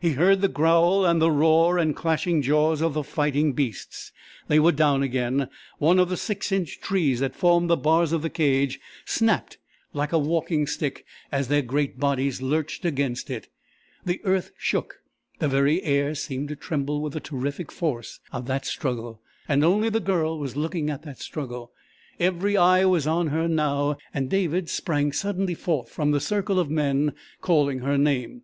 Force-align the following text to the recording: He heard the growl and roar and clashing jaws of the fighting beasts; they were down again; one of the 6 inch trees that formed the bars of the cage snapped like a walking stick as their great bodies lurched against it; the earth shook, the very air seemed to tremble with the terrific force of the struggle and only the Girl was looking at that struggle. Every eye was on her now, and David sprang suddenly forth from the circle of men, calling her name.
He 0.00 0.12
heard 0.12 0.40
the 0.40 0.48
growl 0.48 1.04
and 1.04 1.20
roar 1.20 1.76
and 1.76 1.94
clashing 1.94 2.40
jaws 2.40 2.80
of 2.80 2.94
the 2.94 3.04
fighting 3.04 3.52
beasts; 3.52 4.10
they 4.48 4.58
were 4.58 4.72
down 4.72 5.02
again; 5.02 5.50
one 5.76 5.98
of 5.98 6.08
the 6.08 6.16
6 6.16 6.50
inch 6.50 6.80
trees 6.80 7.20
that 7.20 7.36
formed 7.36 7.68
the 7.68 7.76
bars 7.76 8.10
of 8.10 8.22
the 8.22 8.30
cage 8.30 8.80
snapped 9.04 9.58
like 9.92 10.14
a 10.14 10.18
walking 10.18 10.66
stick 10.66 11.04
as 11.30 11.48
their 11.48 11.60
great 11.60 12.00
bodies 12.00 12.40
lurched 12.40 12.86
against 12.86 13.28
it; 13.28 13.50
the 14.02 14.18
earth 14.24 14.50
shook, 14.56 15.00
the 15.40 15.46
very 15.48 15.82
air 15.82 16.14
seemed 16.14 16.48
to 16.48 16.56
tremble 16.56 17.02
with 17.02 17.12
the 17.12 17.20
terrific 17.20 17.70
force 17.70 18.18
of 18.32 18.46
the 18.46 18.58
struggle 18.60 19.20
and 19.46 19.62
only 19.62 19.90
the 19.90 20.00
Girl 20.00 20.38
was 20.38 20.56
looking 20.56 20.88
at 20.88 21.02
that 21.02 21.18
struggle. 21.20 21.70
Every 22.18 22.56
eye 22.56 22.86
was 22.86 23.06
on 23.06 23.26
her 23.26 23.46
now, 23.46 23.98
and 24.14 24.30
David 24.30 24.70
sprang 24.70 25.12
suddenly 25.12 25.52
forth 25.54 25.90
from 25.90 26.12
the 26.12 26.20
circle 26.20 26.58
of 26.58 26.70
men, 26.70 27.12
calling 27.42 27.80
her 27.80 27.98
name. 27.98 28.40